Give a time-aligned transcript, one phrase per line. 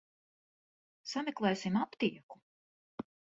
[1.11, 2.41] Sameklēsim aptieku.